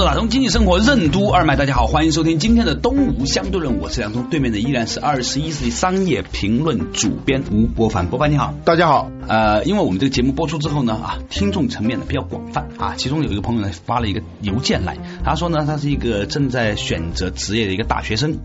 [0.00, 9.10] 作者打通经济生活任督二脉，大家好，欢迎收听今天的东吴相对论，我是梁东，对面的依然是二十一世纪商业评论主编吴伯凡，伯凡你好，大家好。
[9.28, 18.38] 呃，因为我们这个节目播出之后呢，啊，听众层面呢比较广泛啊，其中有一个朋友呢发了一个邮件来，他说呢，他是一个正在选择职业的一个大学生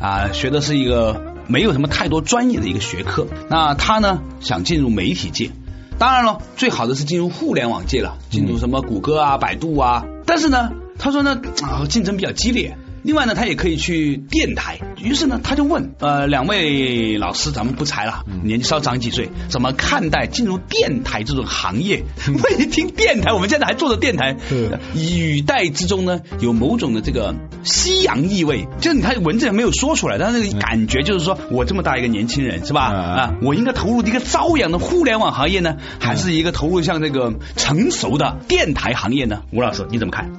[0.00, 5.50] 啊，学的是一个没有什么太多专业的一个学科，那他呢想进入媒体界，
[5.98, 10.70] 当然了，最好的是进入互联网界了，进入什么谷歌啊、百度啊，但是呢。
[11.02, 12.78] 他说呢，啊，竞争比较激烈。
[13.02, 14.78] 另外呢，他也可以去电台。
[15.02, 22.04] 于是呢，他就问，呃，两位老师，咱们不才了，年纪稍长几岁，怎么看待进入电台这种行业？
[22.42, 24.36] 我一听电台，我们现在还做着电台，
[24.94, 28.68] 语带之中呢，有某种的这个西洋意味。
[28.80, 32.82] 就是你看文字也没有说出来，但是感觉就是说我这么大一个年轻人，是吧？
[32.82, 39.42] 啊，我应该投入一个朝阳的互联网行业呢，还是一个投入像这个成熟的电台行业呢？
[39.50, 40.30] 吴老师，你怎么看？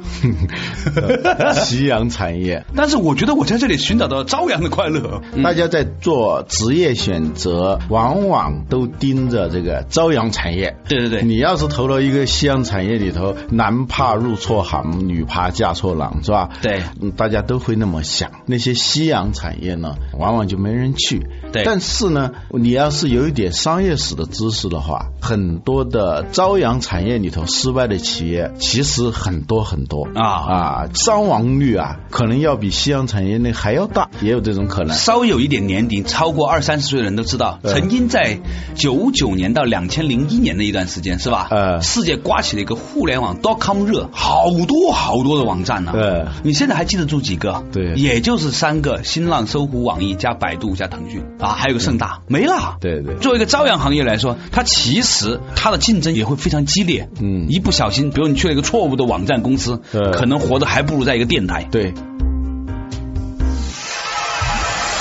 [1.65, 2.52] 西洋产业。
[2.75, 5.21] 但是我觉得我在这里寻找到朝阳的快乐。
[5.43, 10.75] 大家在做职业选择，往往都盯着这个朝阳产业。
[10.87, 16.49] 对对对，你要是投了一个夕阳产业里头，男怕入错行，女怕嫁错郎，是吧？
[16.61, 16.83] 对，
[17.15, 18.31] 大家都会那么想。
[18.45, 21.25] 那些夕阳产业呢，往往就没人去。
[21.53, 34.97] 对，但是呢，你要是有一点商业史的知识的话，很多的朝阳产业里头失败的企业，其实很多很多啊啊，伤亡率啊，可能要比夕阳产业内还要大，也有这种可能。
[34.97, 38.39] 稍微有一点年龄，超过二三十岁的人都知道，曾经在
[38.75, 41.47] 九九年到两千零一年的一段时间，是吧？
[41.51, 45.91] 呃，世界刮起了一个互联网 dot com 热，好多好多的网站呢。
[45.93, 47.63] 对，你现在还记得住几个？
[47.71, 52.77] 对，也就是三个：新浪、搜狐、网易加百度加腾讯啊，还有个盛大，没了。
[52.79, 53.15] 对对。
[53.15, 57.09] 作为一个朝阳行业来说，它其实它的竞争也会非常激烈。
[57.19, 61.67] 嗯，一不小心，比如你去了一个错误的网站公司，可能活得还不如在一个电台。
[61.69, 61.93] 对。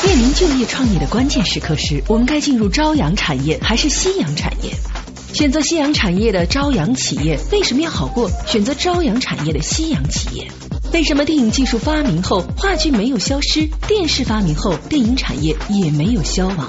[0.05, 4.73] 面临就业创业的关键时刻时，我们该进入朝阳产业还是夕阳产业？
[5.33, 10.49] 选择夕阳产业的朝阳企业为什么要好过选择朝阳产业的夕阳企业？
[10.93, 16.69] 为什么电影技术发明后话剧没有消失，电视发明后电影产业也没有消亡？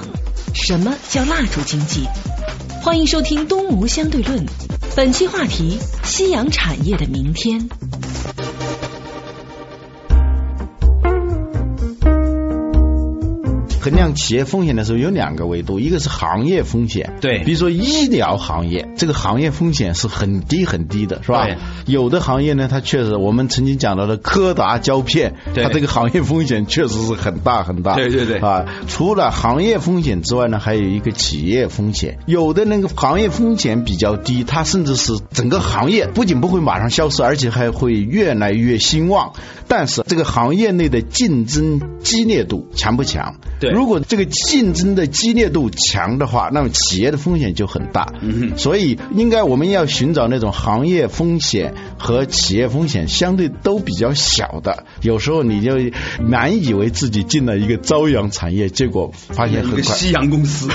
[0.54, 2.06] 什么叫蜡烛经济？
[2.82, 4.46] 欢迎收听《东吴相对论》，
[4.96, 7.68] 本期话题：夕阳产业的明天。
[13.84, 21.46] 衡量企业风险的时候有两个维度，一个是行业风险，对，比如说医疗行业，这个行业风险是很低很低的，是吧？
[21.84, 27.94] 有的行业呢，它确实我们曾经讲到的柯达胶片，它这个行业风险确实是很大很大。
[27.94, 32.16] 对对对啊，除了行业风险之外呢，还有一个企业风险。
[32.24, 39.34] 有的那个行业风险比较低，它甚至是整个行业不仅不会马上消失，而且还会越来越兴旺。
[39.68, 43.34] 但是这个行业内的竞争激烈度强不强？
[43.60, 43.73] 对。
[43.74, 48.12] 如果这个竞争的激烈度强的话，那么企业的风险就很大。
[48.22, 54.84] 嗯，所以应该我们要寻找那种行业风险和企业风险相对都比较小的。
[55.02, 55.72] 有时候你就
[56.28, 60.68] 难以为自己进了一个朝阳产业，结果发现很快夕阳公司。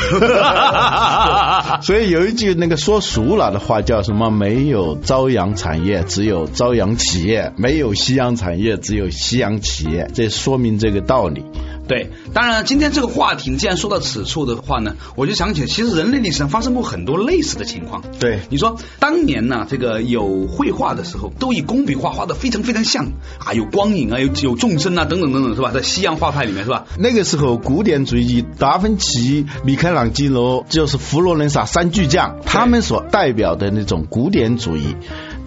[1.82, 4.30] 所以有一句那个说俗了的话叫什么？
[4.30, 10.10] 没有朝阳产业，只有朝阳企业；没有夕阳产业，只有夕阳企业。
[10.14, 11.46] 这说明这个道理。
[11.90, 18.04] 对，当然今天这个话题既然说到此处的话呢，我就想起其实人类历史上发生过很多类似的情况。
[18.20, 23.08] 对，你说当年呢，这个有绘画的时候，都以工笔画画的非常非常像
[23.40, 25.72] 啊，有光影啊，有有众生啊，等等等等，是吧？
[25.72, 26.86] 在西洋画派里面，是吧？
[27.00, 34.96] 那个时候古典主义，达芬奇、米开朗基罗就是佛罗伦萨三巨匠，他们所代表的那种古典主义。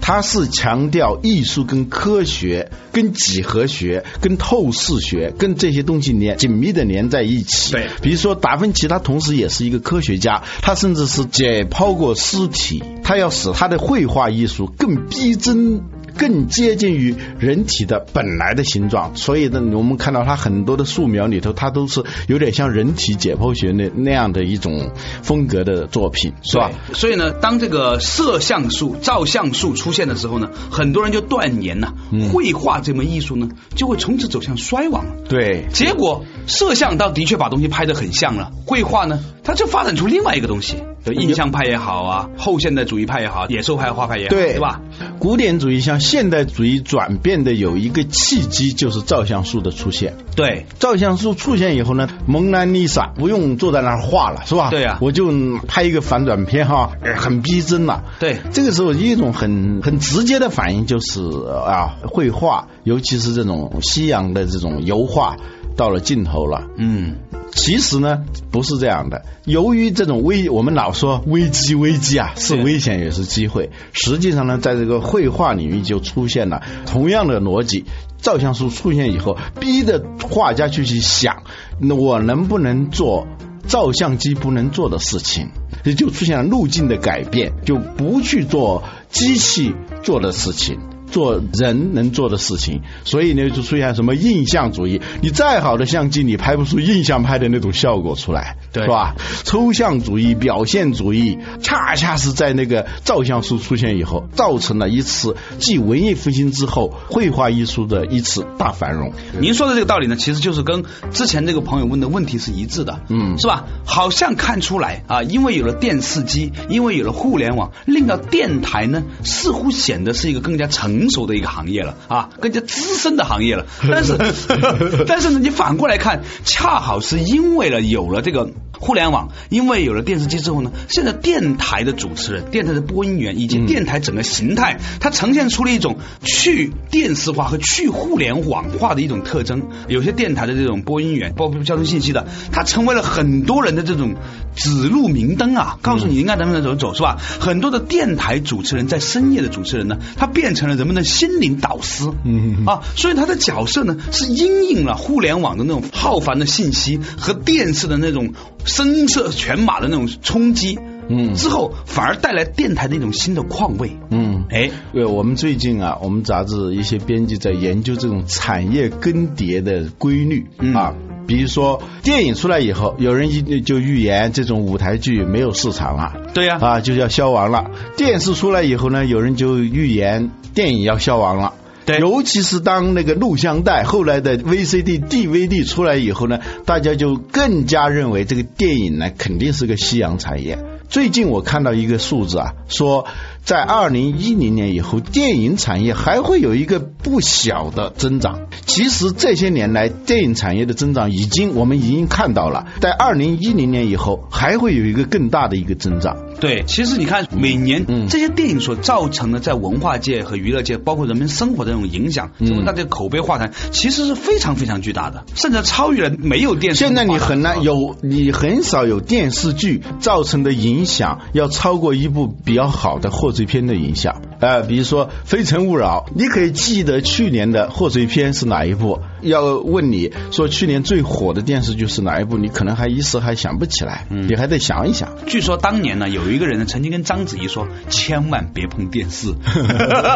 [0.02, 7.72] 它是强调艺术跟科学、跟几何学、跟透视学、跟这些东西连紧密的连在一起。
[7.72, 15.82] 对，比如说达芬奇，他同时也是一个科学家，他甚至是解剖过尸体，他要使他的绘画艺术更逼真。
[16.16, 19.16] 更接近于人体的本来的形状。
[19.16, 24.92] 所以呢，我们看到它很多的素描里头，它都是有点像人体解剖学那那样的一种
[25.22, 26.70] 风格的作品，是吧？
[26.94, 35.04] 所以呢，当这个摄像术、照相术出现的时候呢，很多人就断言呐、嗯绘画这门艺术呢就会从此走向衰亡。
[35.28, 44.80] 对，结果摄像倒的确把东西拍得很像了，绘画呢，它就发展出另外一个东西，就印象派也好啊，后现代主义派也好，野兽派、画派也好，对对吧？
[45.18, 50.16] 古典主义向现代主义转变的有一个契机，就是照相术的出现。
[50.36, 54.70] 对，照相术出现以后呢，蒙娜丽莎不用坐在那儿画了，是吧？
[54.70, 55.30] 对啊我就
[55.66, 58.04] 拍一个反转片哈，呃很逼真了。
[58.18, 61.20] 对这个时候一种很很直接的反应就是
[61.66, 65.36] 啊，绘画，尤其是这种西洋的这种油画，
[65.76, 66.68] 到了尽头了。
[66.76, 67.16] 嗯，
[67.52, 69.24] 其实呢，不是这样的。
[69.44, 73.70] 由于这种危，我们老说危机危机啊，是危险也是机会。
[73.92, 77.84] 实际上呢，在这个绘画领域就出现了同样的逻辑。
[78.20, 81.42] 照相术出现以后，逼着画家去去想，
[81.80, 83.26] 那我能不能做
[83.66, 85.48] 照相机不能做的事情？
[85.84, 89.74] 也就出现了路径的改变，就不去做机器
[90.04, 90.78] 做的事情。
[91.12, 95.00] 做人能做的事情，所以呢就出现什么印象主义。
[95.20, 99.14] 你再好的相机，你拍不出印象派的那种效果出来，对是吧？
[99.44, 109.12] 抽象主义、表现主义，恰恰是在那个照相术出现以后，造成了一次继文艺复兴之后绘画艺术的一次大繁荣。
[109.38, 113.66] 您说的这个道理呢，其实就是跟之前这个朋友问的问题是一致的，嗯是吧？
[113.84, 123.66] 好像看出来啊，因为有了电视机，因为有了互联网，令到电台呢似乎显得是一个更加成熟的一个行业了啊，更加资深的行业了。
[123.90, 124.16] 但是，
[125.06, 128.50] 但是呢，你反过来看，恰好是因为了有了这个。
[128.82, 139.68] 互联网，因为有了电视机之后呢，现在电台的主持人、电台的播音员以及嗯电台整个形态，它呈现出了一种去电视化和去互联网化的一种特征。
[139.86, 144.16] 有些电台的这种播音员，包括交通信息的，它成为了很多人的这种
[144.56, 147.18] 指路明灯啊，告诉你应该怎么怎么走，是吧？
[147.38, 158.34] 很多的电台主持人在深夜的主持人呢，他变成了人们的心灵导师，嗯啊，所以他的角色呢是因应了互联网的那种浩繁的信息和电视的那种
[158.64, 160.78] 声色犬马的那种冲击，
[161.08, 161.34] 嗯。
[161.34, 170.74] 之后反而带来电台的一种新的况味，嗯，哎，对，我们最近啊，我们杂志一些编辑在研究这种产业更迭的规律、嗯。
[170.74, 170.94] 啊。
[171.26, 177.70] 比如说，电影出来以后，有人一就预言这种舞台剧没有市场了，对呀、啊，就要消亡了。
[177.96, 181.54] 电视出来以后呢，有人就预言电影要消亡了。
[181.84, 190.58] 对尤其是当那个录像带后来的 VCD、DVD 出来以后呢，大家就更加认为这个电影呢肯定是个夕阳产业。
[190.88, 193.06] 最近我看到一个数字啊，说
[193.44, 198.46] 在二零一零年以后，电影产业还会有一个不小的增长。
[198.66, 206.16] 其实这些年来，电影产业的增长已经我们已经看到了，在二零一零年以后还会有一个更大的一个增长。
[206.42, 216.80] 对，其实你看，每年嗯这些电影所造成的在文化界和娱乐界，包括人们生活的这种影响，嗯成为大家口碑化谈，其实是非常非常巨大的，甚至超越了没有电视。
[216.80, 224.20] 现在你很难有，你很少有电视剧造成的影响要超过一部比较好的贺岁片的影响。
[224.40, 228.98] 呃，比如说《非诚勿扰》，你可以记得去年的贺岁片是哪一部？
[229.22, 235.16] 要问你说去年最火的电视剧是哪一部，你可能还一时还想不起来，嗯你还得想一想。
[235.26, 239.34] 据说当年呢，有一个人呢曾经跟章子怡说，千万别碰电视。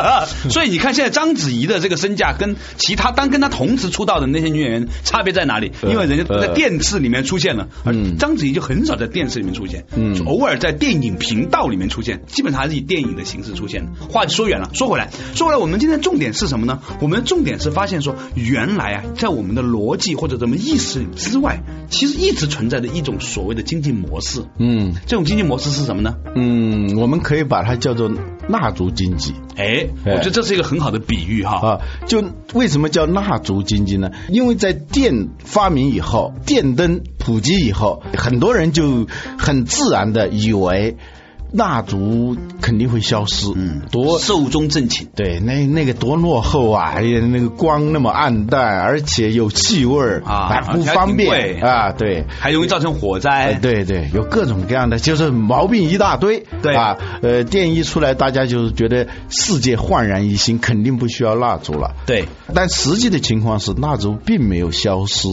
[0.50, 5.72] 所以你看，现在章子怡的这个身价跟其他当跟她同时出道的那些女演员差别在哪里？
[5.82, 13.92] 呃因为人家都在呃电视里面出现了，而嗯章子怡就很少在电视里面出现，嗯偶尔在电影频道里面出现，基本上还是以电影的形式出现的。
[14.08, 16.80] 话说远了，说回来，说回来，我们今天重点是什么呢？
[17.00, 24.42] 我们的重点是发现说，原来啊，在我们的逻辑或者咱们意识之外，其实一直存在着一种所谓的经济模式。
[24.58, 26.16] 嗯这种经济模式是什么呢？
[26.34, 28.10] 嗯，我们可以把它叫做
[28.48, 29.34] 蜡烛经济。
[29.56, 31.56] 哎，我觉得这是一个很好的比喻哈。
[31.66, 32.22] 啊，就
[32.54, 34.10] 为什么叫蜡烛经济呢？
[34.28, 39.06] 因为在电发明以后，电灯普及以后，很多人就
[39.38, 40.96] 很自然的以为
[41.52, 43.46] 蜡烛肯定会消失。
[43.54, 45.08] 嗯，多寿终正寝。
[45.14, 46.92] 对，那那个多落后啊！
[46.96, 51.92] 哎呀，那个光那么暗淡，而且有气味儿啊还不方便啊。
[51.92, 53.30] 对，还容易造成火灾。
[53.30, 56.44] 哎，对对，有各种各样的，就是毛病一大堆。
[56.62, 61.94] 对啊，呃，电一出来，大家就是觉得世界焕然一新，肯定不需要蜡烛了。
[62.06, 65.28] 对但实际的情况是，蜡烛并没有消失，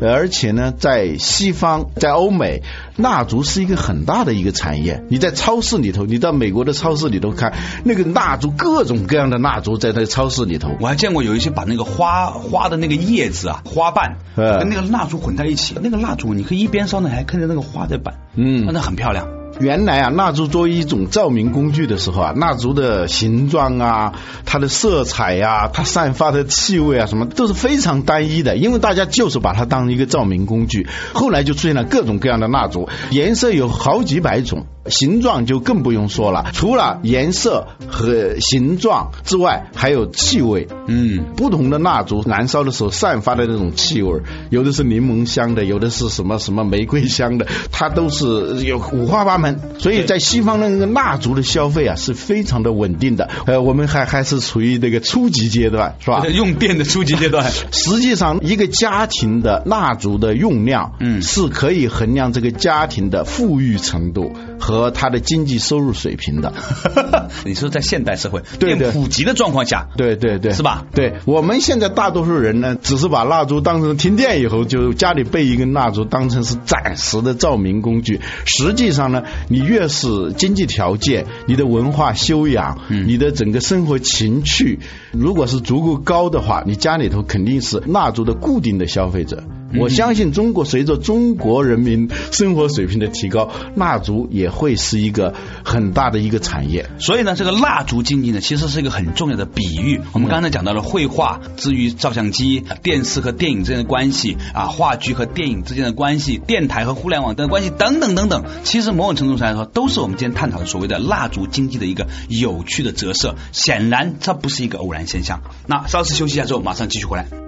[0.00, 2.62] 而且呢，在西方，在欧美，
[2.96, 5.04] 蜡烛是一个很大的一个产业。
[5.10, 7.52] 你在超超市里头，你到美国的超市里头看，
[7.82, 10.76] 那个蜡烛各种各样的蜡烛在那个超市里头。
[10.78, 19.26] 我还见过有一些把那个花花的那个叶子啊、花瓣嗯跟那个蜡烛混在一起，那个蜡烛你可以一边烧呢，还看着那个花在摆，嗯那很漂亮。
[19.60, 24.12] 原来啊，蜡烛作为一种照明工具的时候啊，蜡烛的形状啊、
[24.44, 30.86] 它的色彩呀、它散发的气味啊，什么都是非常单一的，因为大家就是把它当一个照明工具。
[31.12, 36.50] 后来就出现了各种各样的蜡烛，颜色有好几百种，形状就更不用说了。
[36.52, 40.68] 除了颜色和形状之外，还有气味。
[40.86, 49.60] 嗯，不同的蜡烛燃烧的时候散发的那种气味，有的是柠檬香的，有的是什么什么玫瑰香的，它都是有五花八门。
[49.78, 53.28] 所以在西方的那个蜡烛的消费啊是非常的稳定的。
[53.46, 56.26] 呃，我们还还是处于这个初级阶段，是吧？
[56.32, 57.50] 用电的初级阶段。
[57.72, 66.52] 实际上，一个家庭的蜡烛的用量，嗯是可以衡量这个家庭的富裕程度和他的经济收入水平的。
[67.44, 70.86] 你说在现代社会对普及的状况下，对对对，是吧？
[70.94, 78.20] 对，我们现在大多数人呢，只是把蜡烛当成停电以后，就家里备一根蜡烛当成是暂时的照明工具。
[78.44, 84.78] 实际上呢，你越是经济条件、你的文化修养、嗯你的整个生活情趣，
[85.12, 89.42] 如果是足够高的话，你家里头肯定是蜡烛的固定的消费者。
[89.76, 95.34] 我相信中国随着中国人民生活水平的提高，蜡烛也会是一个
[95.64, 96.88] 很大的一个产业。
[96.98, 100.00] 所以呢，这个蜡烛经济呢，其实是一个很重要的比喻。
[100.12, 108.44] 我们刚才讲到了绘画至于照相机、电视和电影之间的关系啊，话剧和电影之间的关系，电台和互联网的关系等等等等。
[108.64, 113.34] 其实某种程度上来说，都是我们今天探讨的所谓的蜡烛经济的一个有趣的折射。
[113.52, 115.42] 显然，它不是一个偶然现象。
[115.66, 117.47] 那稍事休息一下之后，马上继续回来。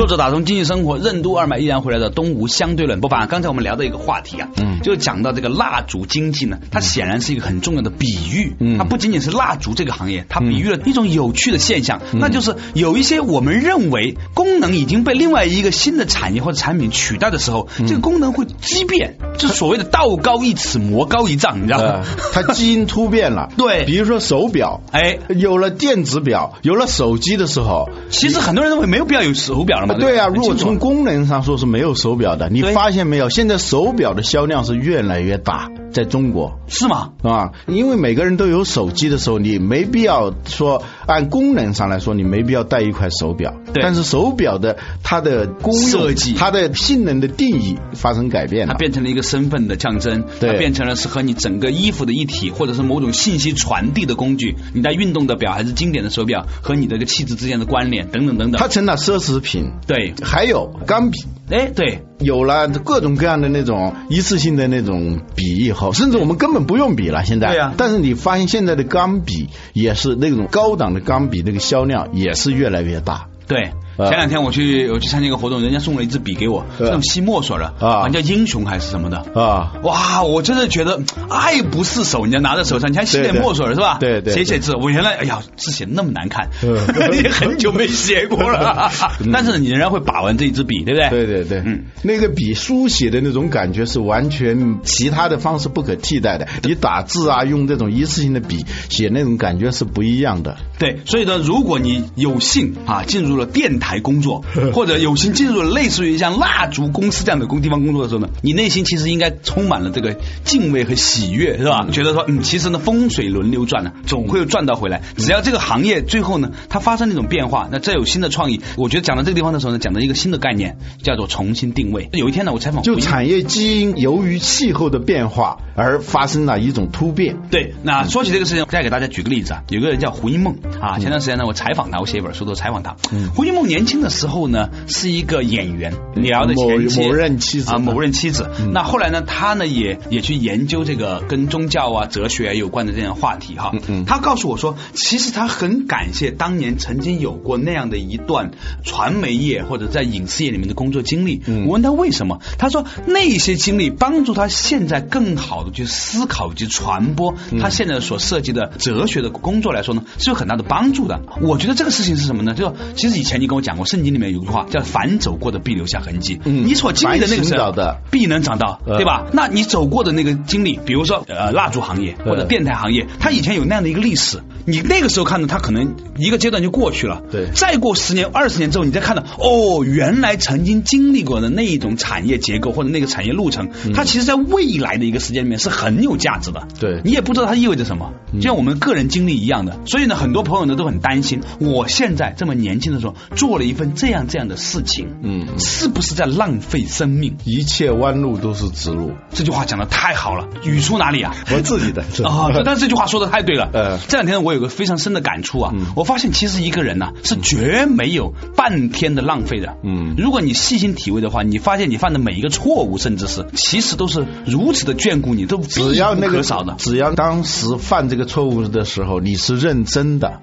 [0.00, 3.02] 作者打通经济生活任督二脉依然回来的东吴相对论。
[3.02, 8.56] 不凡，刚才我们聊的一个话题啊，嗯就讲到这个蜡烛经济呢，它显然是一个很重要的比喻。
[8.60, 23.50] 嗯它不仅仅是蜡烛这个行业，它比喻了一种有趣的现象，嗯那就是有一些我们认为功能已经被另外一个新的产业或者产品取代的时候，嗯这个功能会畸变，就是所谓的道高一尺，魔高一丈，你知道呃吗？，它基因突变了。
[23.58, 29.98] 对比如说手表，哎，有了电子表，有了手机的时候，其实很多人认为没有必要有手表了嘛。
[29.98, 33.28] 对啊，如果从功能上说是没有手表的，你发现没有？
[33.30, 36.58] 现在手表的销量是越来越大，在中国。
[36.68, 37.10] 是吗？
[37.22, 43.54] 啊，因为每个人都有手机的时候，你没必要说按功能上来说，你没必要带一块手表。
[43.72, 48.74] 对但是手表的它的功用设计它的性能的定义发生改变了。
[48.74, 54.56] 它变成了一个身份的象征，对它变成了是和你整个衣服的一体，或者是某种信息传递的工具。
[54.72, 58.60] 你戴运动的表还是经典的手表，和你的这个气质之间的关联等等等等。
[58.60, 59.72] 它成了奢侈品。
[59.86, 61.18] 对，还有钢笔，
[61.50, 67.24] 哎，对，有了各种各样的那种一次性的那种笔以后，甚至我们根本不用笔了。
[67.24, 73.26] 现在，对啊但是你发现现在的钢笔也是那种高档的钢笔，那个销量也是越来越大。
[73.46, 73.72] 对。
[74.00, 79.18] 呃前两天我去我去参加一个活动，人家送了一支笔给我，呃那种吸墨水的，啊好像叫英雄还是什么的。
[79.34, 83.98] 啊，哇，我真的觉得爱不释手，你要拿在手上，你还吸点墨水是吧？
[84.00, 86.76] 对对写写字，我原来哎呀字写的那么难看，嗯
[87.22, 88.90] 也很久没写过了。
[89.32, 91.10] 但是你仍然会把玩这一支笔，对不对？
[91.10, 96.48] 对对对，嗯，那个笔书写的那种感觉是完全其他的方式不可替代的。
[96.62, 100.56] 你打字啊，用这种一次性的笔写那种感觉是不一样的。
[100.78, 111.88] 对，所以呢，如果你有幸啊进入了电台台工作， 或者有幸进入了类似于像蜡烛公司这样的工地方工作的时候呢，你内心其实应该充满了这个敬畏和喜悦，是吧？
[111.90, 115.02] 觉得说，嗯，其实呢，风水轮流转呢，总会赚到回来。
[115.16, 122.08] 只要这个行业最后呢，它发生那种变化，那再有新的创意，我觉得讲到这个地方的时候呢，讲到一个新的概念，叫做重新定位。
[122.12, 127.36] 有一天呢，我采访就产业基因由于气候的变化而发生了一种突变。
[127.50, 132.96] 对，那说起这个事情，再给大家举个例子啊，有个人叫胡因梦啊，前段时间呢，我采访他，我写一本书都采访他。
[133.34, 138.50] 胡因梦年轻的时候呢，是一个演员，聊的前妻某某任妻子啊，某任妻子。
[138.72, 143.72] 那后来呢，他呢也也去研究这个跟宗教啊、哲学啊有关的这样话题哈。
[144.06, 148.52] 他告诉我说，其实他很感谢当年曾经有过那样的一段
[148.84, 151.42] 传媒业或者在影视业里面的工作经历。
[151.66, 161.20] 我问他为什么，他说那些经历帮助他现在更好的去思考以及传播他现在所涉及的哲学的工作来说呢，是有很大的帮助的。
[161.40, 162.54] 我觉得这个事情是什么呢？
[162.54, 166.40] 就其实以前你跟我讲过，圣经里面有句话叫“凡走过的必留下痕迹”。
[166.44, 166.66] 嗯。
[166.66, 169.26] 你所经历的那个必能找到，呃对吧？
[169.32, 186.66] 那你走过的那个经历，比如说呃蜡烛行业或者呃电台行业，它以前有那样的一个历史，你那个时候看到它可能一个阶段就过去了，对再过十年、二十年之后，你再看到哦，原来曾经经历过的那一种产业结构或者那个产业路程，它其实在未来的一个时间里面是很有价值的。
[186.78, 189.78] 对你也不知道它意味着什么，就像我们个人经历一样的。
[189.86, 197.36] 所以呢，很多朋友呢都很担心，我现在这么年轻的时候做了一份这样这样的事情，嗯是不是在浪费生命？
[197.44, 199.12] 一切弯路都是直路。
[199.32, 201.34] 这句话讲的太好了，语出哪里啊？
[201.52, 203.70] 我自己的 啊、但是这句话说的太对了。
[203.72, 209.76] 呃这两天我有个非常深的感触啊，嗯我发现其实一个人呐、是绝没有半天的浪费的。
[209.82, 216.74] 嗯如果你细心体会的话，你发现你犯的每一个错误，甚至是其实都是如此的眷顾你，都只要那个少的。
[216.78, 220.40] 只要当时犯这个错误的时候，你是认真的。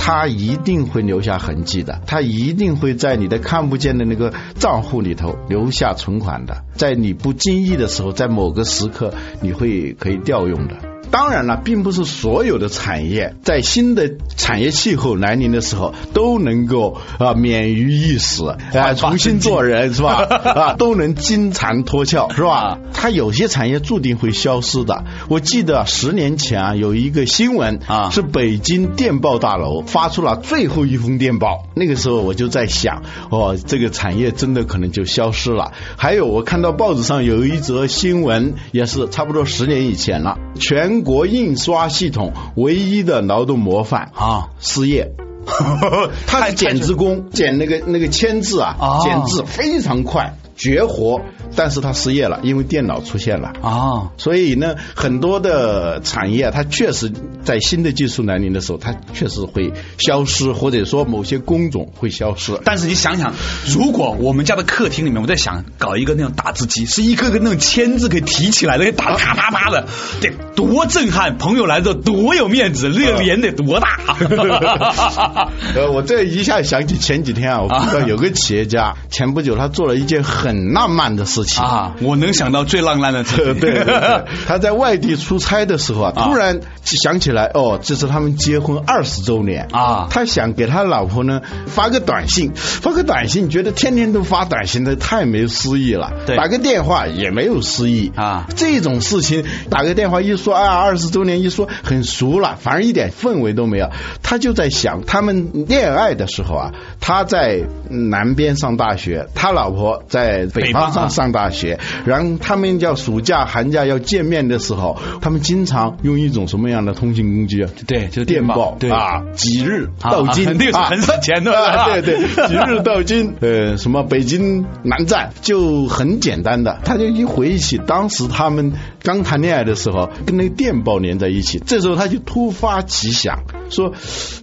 [0.00, 9.12] 他一定会留下痕迹的，他一定会在你的看不见的那个账户里头留下存款的，在你不经意的时候，在某个时刻
[9.42, 10.87] 你会可以调用的。
[11.10, 20.22] 当然了，并不是所有的产业在新的产业气候来临的时候都能够啊免于一死啊重新做人是吧？
[20.54, 22.78] 啊都能金蝉脱壳是吧？
[22.92, 25.04] 它有些产业注定会消失的。
[25.28, 35.72] 我记得十年前啊有一个新闻啊是北京电报大楼发出了最后一封电报，那个时候我就在想，哦，这个产业真的可能就消失了。
[35.96, 45.12] 还有我看到报纸上有一则新闻，也是差不多十年以前了，全国印刷系统唯一的劳动模范啊失业。
[46.26, 51.22] 他是剪纸工，剪那个那个签字啊啊，剪字非常快，绝活。
[51.56, 53.52] 但是他失业了，因为电脑出现了。
[53.62, 57.12] 啊，所以呢，很多的产业它确实
[57.44, 62.60] 在新的技术来临的时候，它确实会消失，或者说某些工种会消失。
[62.64, 63.34] 但是你想想，
[63.66, 69.86] 如果我们家的客厅里面，我在想搞一个那种打字机，是一个个那种签字可以提起来的，可以打啪啪啪的，
[70.20, 71.36] 得多震撼！
[71.38, 73.88] 朋友来之后多有面子，那个脸得多大？
[75.74, 81.62] 呃，我这一下想起前几天啊，我碰到有个企业家，前不久他做了一件很浪漫的事情。
[81.62, 83.60] 啊，我能想到最浪漫的事 对情。
[83.60, 89.68] 对对对， 他在外地出差的时候啊，啊突然想起来，哦，这是他们结婚二十周年。
[89.72, 90.06] 啊。
[90.10, 96.36] 他想给他老婆呢发个短信，发个短信，觉得天天都发短信的太没诗意了，对。
[96.36, 98.12] 打个电话也没有诗意。
[98.16, 98.46] 啊。
[98.56, 103.90] 这种事情打个电话一说啊，二十周年一说很熟了，反而一点氛围都没有。
[104.22, 106.70] 他就在想，他们恋爱的时候啊，
[107.00, 110.90] 他在南边上大学，他老婆在北北方啊。
[110.90, 117.70] 方上上大学，然后他们要暑假寒假要见面的时候，他们经常用一种什么样的通信工具啊？
[117.86, 118.90] 对，就是电报对。
[118.90, 133.92] 啊，几日啊到京啊那个是很省钱的啊 对对，几日到京， 呃，什么北京南站就很简单的，他就一回忆起当时他们刚谈恋爱的时候，跟那个电报连在一起，这时候他就突发奇想，说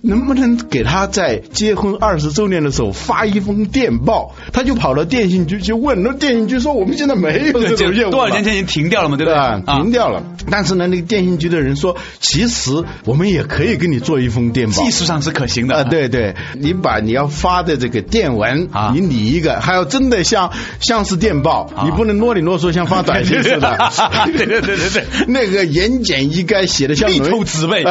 [0.01, 4.35] 能不能给他在结婚二十周年的时候发一封电报？
[4.53, 9.35] 他就跑到电信局去问，那电信局说我们现在没有这种业务，多少年前已经停掉了嘛，对不对？
[9.35, 9.61] 吧？
[9.77, 10.23] 停掉了。
[10.49, 12.71] 但是呢，那个电信局的人说，其实
[13.05, 14.83] 我们也可以给你做一封电报。
[14.83, 23.91] 技术上是可行的啊，对对，你把你要发的这个电文啊你拟一个，还要真的像像是电报，啊你不能啰里啰嗦像发短信似的。
[24.37, 27.83] 对对对对对 那个言简意赅，写的像力论透纸背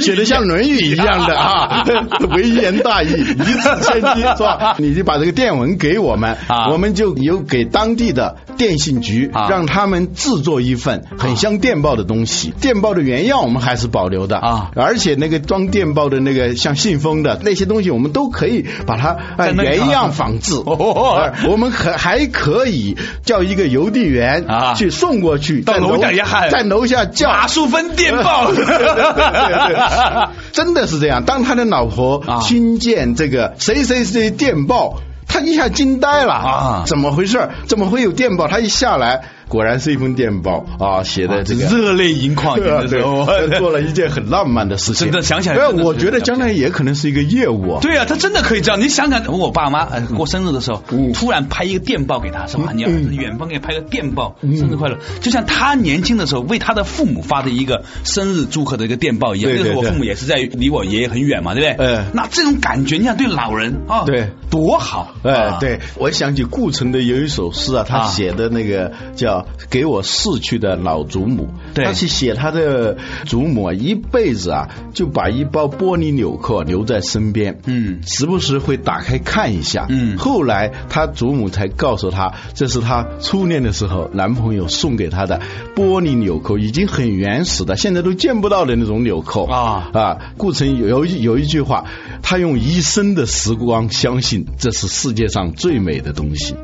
[0.00, 1.84] 写的像《论论语》一样的啊，
[2.34, 4.74] 微言大义，一字千金，是吧？
[4.78, 6.68] 你就把这个电文给我们，啊。
[6.70, 9.48] 我们就有给当地的电信局，啊。
[9.48, 12.52] 让他们制作一份很像电报的东西。
[12.60, 14.70] 电报的原样我们还是保留的啊。
[14.74, 20.54] 而且那个装电报的那个像信封的那些东西，我们都可以把它呃原样仿制。
[20.66, 24.74] 我们可还可以叫一个邮递员啊。
[24.74, 26.50] 去送过去，到在楼底下喊。
[26.50, 27.28] 在楼下叫。
[27.30, 31.24] 马淑芬电报， 对对对对对真的是这样。
[31.24, 37.48] 当他的老婆啊听见这个谁谁谁电报，他一下惊呆了啊怎么回事？
[37.66, 38.48] 怎么会有电报？
[38.48, 41.66] 他一下来，果然是一封电报啊，写的这个。
[41.66, 45.06] 热泪盈眶，对啊真的是对， 做了一件很浪漫的事情。
[45.08, 47.80] 真的想起来我觉得将来也可能是一个业务啊。
[47.80, 48.80] 对啊，他真的可以这样。
[48.80, 52.72] 你想想，我爸妈呃过生日的时候，嗯突然拍一个电报给他，是吧？
[52.74, 59.50] 你儿子嗯远方给你拍个电报，生日快乐，就像他年轻的时候为他的父母发的一个生日祝贺的一个电报一样。
[59.50, 61.86] 对对对那时候我父母也是在离我爷爷很远嘛，对不对？
[61.86, 65.14] 哎那这种感觉，你想对老人啊，对，多好。
[65.22, 69.37] 哎啊，对，我想起顾城的有一首诗啊，他啊写的那个叫
[69.70, 71.84] 《给我逝去的老祖母》，对。
[71.84, 78.00] 他去写他的祖母啊，一辈子啊就把一包玻璃纽扣啊留在身边，嗯。
[78.06, 80.16] 时不时会打开看一下，嗯。
[80.18, 85.40] 后来他祖母才告诉他，这是他初恋的时候男朋友送给他的
[85.74, 89.44] 玻璃纽扣，已经很原始的，现在都见不到的那种纽扣。
[89.46, 89.90] 啊。
[89.92, 91.84] 啊，顾城有有一句话，
[92.22, 96.54] 他用一生的时光相信这是世界上最美的东西。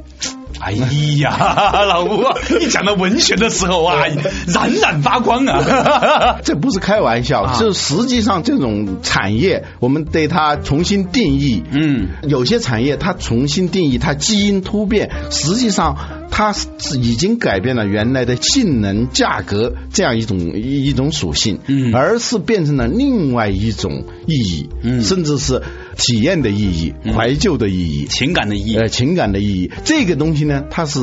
[0.64, 0.72] 哎
[1.20, 2.22] 呀， 老吴，
[2.60, 4.04] 一讲到文学的时候啊，
[4.46, 6.38] 冉冉发光啊！
[6.42, 11.62] 这不是开玩笑，啊就实际上这种产业，我们对它重新定义。
[11.70, 15.96] 嗯，有些产业它重新定义，它基因突变，实际上
[16.30, 25.62] 它是已经改变了原来的性能、价格这样一种一一种属性，嗯而是变成了另外一种意义，嗯甚至是
[25.96, 28.06] 体验的意义、怀旧的意义。
[28.06, 31.00] 情感的意义呃，情感的意义，这个东西呢，它是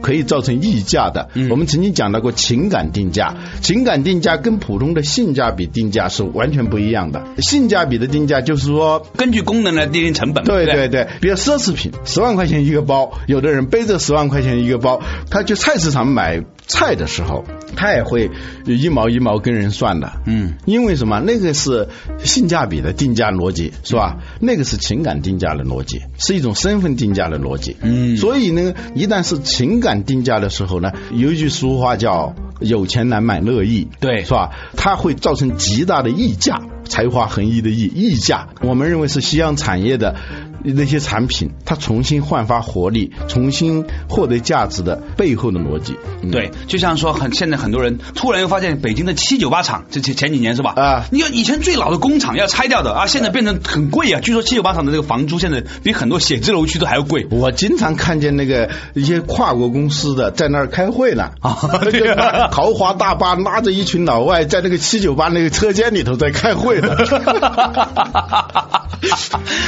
[0.00, 1.28] 可以造成溢价的。
[1.34, 7.24] 嗯我们曾经讲到过情感定价，情感定价跟普通的性价比定价是完全不一样的。
[7.38, 10.44] 性价比的定价就是说，根据功能来定定成本。
[10.44, 17.44] 对对对，比如奢侈品，十万块钱一个包，有的人背着十万块钱一个包，他去菜市场买菜的时候，
[17.76, 18.30] 他也会
[18.66, 20.12] 一毛一毛跟人算的。
[20.26, 21.20] 嗯，因为什么？
[21.20, 24.18] 那个是性价比的定价逻辑，是吧？
[24.44, 27.76] 那个是情感定价的逻辑，是一种身份定价的逻辑。
[27.82, 34.50] 嗯所以呢，一旦是情感定价的时候呢，有一句俗话叫“有钱难买乐意”，对是吧？
[34.76, 38.48] 它会造成极大的溢价，才华横溢的溢溢价。
[38.62, 40.16] 我们认为是夕阳产业的
[40.64, 45.96] 那些产品，它重新焕发活力，重新获得价值的背后的逻辑。
[46.22, 50.72] 嗯对，就像说很现在很多人突然又发现北京的七九八厂，这前前几年是吧？
[50.76, 54.20] 啊你看以前最老的工厂要拆掉的啊，现在变成很贵啊。
[54.20, 57.26] 据说七九八厂的这个房租现在比很多写字楼区都还要贵。
[57.30, 66.96] 我经常看见那个一些跨国公司的在那儿开会呢， 啊 对啊豪华大巴拉着一群老外在那个七九八那个车间里头在开会呢。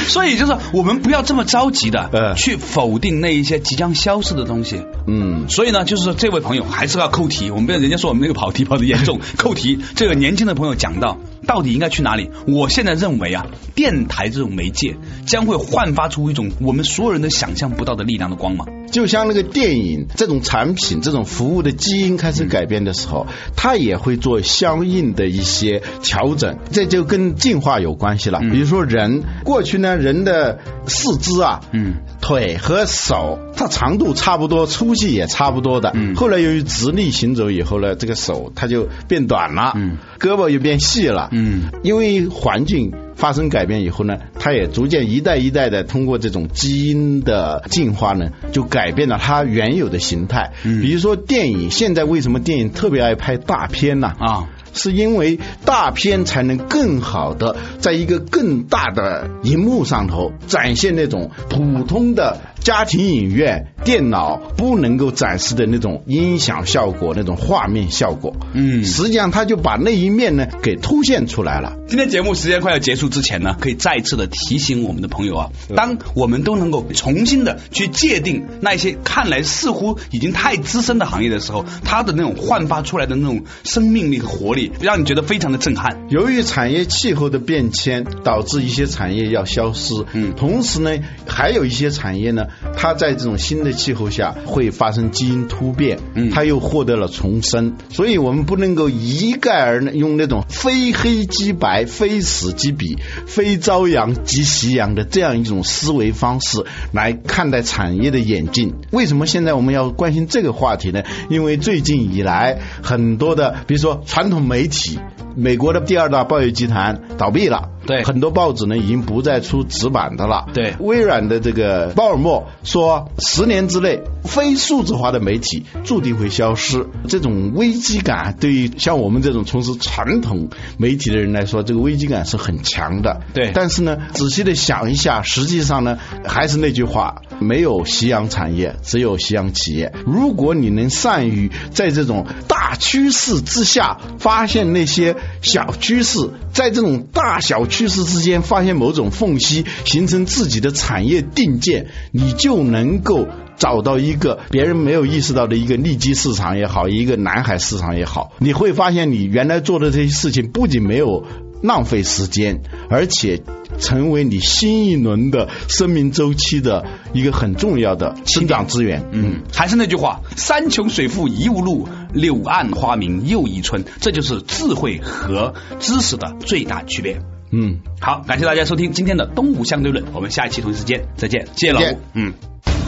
[0.07, 4.81] 所以就是我们不要这么着急的呃去否定那一些即将消失的东西。
[5.05, 9.79] 嗯，所以呢，就是说这位朋友还是要扣题，我们不要人家说我们那个跑题跑的严重，扣题。
[9.95, 12.29] 这个年轻的朋友讲到到底应该去哪里？
[12.47, 13.45] 我现在认为啊，
[13.75, 14.95] 电台这种媒介
[15.27, 18.67] 将会焕发出一种我们所有人都想象不到的力量的光芒。
[18.89, 28.39] 就像那个电影这种产品、这种服务的基因开始改变的时候，它也会做相应的一些调整，这就跟进化有关系了。
[28.39, 35.91] 比如说人，过去呢，人的四肢啊，嗯，腿和手，它长度差不多，粗细也差不多的。
[35.93, 50.53] 嗯后来由于直立行走以后呢，这个手它就变短了，嗯，胳膊又变细了，嗯，因为环境发生改变以后呢，它也逐渐一代一代的通过这种基因的进化呢，就改变了它原有的形态。
[50.63, 54.13] 嗯比如说电影，现在为什么电影特别爱拍大片呢？
[54.19, 68.35] 啊，是因为大片才能更好的在一个更大的荧幕上头展现那种普通的家庭影院电脑不能够展示的那种音响效果、那种画面效果。
[68.53, 71.77] 嗯实际上他就把那一面呢给凸显出来了。
[71.87, 86.05] 今天节目时间快要结束之前呢，可以再次的提醒我们的朋友啊，当我们都能够重新的去界定那些看来似乎已经太资深的行业的时候，它的那种焕发出来的那种生命力和活力，让你觉得非常的震撼。
[86.09, 89.93] 由于产业气候的变迁，导致一些产业要消失。
[90.11, 90.91] 嗯同时呢，
[91.25, 108.73] 还有一些产业呢，它在这种新的气候下会发生基因突变，嗯它又获得了重生，所以我们不能够一概而论用那种非黑即白、非死即彼、非朝阳即夕阳的这样一种思维方式来看待产业的演进。
[108.91, 111.03] 为什么现在我们要关心这个话题呢？
[111.29, 114.99] 因为最近以来，很多的，比如说传统媒体。
[115.39, 120.45] 美国的第二大报业集团倒闭了，对很多报纸呢已经不再出纸版的了。
[120.53, 126.85] 对微软的这个鲍尔默说，十年之内非数字化的媒体注定会消失。
[127.07, 133.21] 这种危机感对于像我们这种从事传统媒体的人来说，这个危机感是很强的。
[133.33, 139.93] 对但是呢，仔细的想一下，实际上呢，还是那句话，没有夕阳产业，只有夕阳企业。
[140.05, 153.27] 如果你能善于在这种大趋势之下发现那些小趋势，在这种大小趋势之间发现某种缝隙，形成自己的产业定见，你就能够。
[153.57, 161.25] 找到一个别人没有意识到的一个利基市场也好，一个南海市场也好，你会发现你原来做的这些事情不仅没有
[161.61, 163.41] 浪费时间，而且
[163.79, 169.03] 成为你新一轮的生命周期的一个很重要的生长资源。
[169.11, 177.19] 嗯，还是那句话，山穷水复疑无路，柳暗花明又一村，这就是智慧和知识的最大区别。
[177.51, 181.99] 嗯，好，感谢大家收听今天的东吴相对论，我们下一期同一时间再见，谢谢老吴。
[182.13, 182.33] 嗯。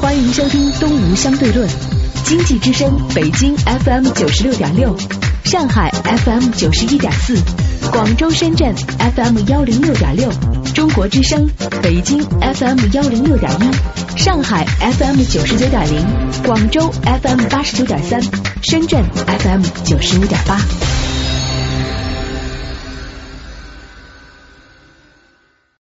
[0.01, 1.67] 欢迎收听《东吴相对论》，
[2.23, 4.95] 经济之声北京 FM 九十六点六，
[5.43, 5.91] 上海
[6.25, 7.35] FM 九十一点四，
[7.91, 10.31] 广州、深圳 FM 幺零六点六，
[10.73, 11.49] 中国之声
[11.81, 16.05] 北京 FM 幺零六点一，上海 FM 九十九点零，
[16.45, 18.21] 广州 FM 八十九点三，
[18.63, 20.98] 深圳 FM 九十五点八。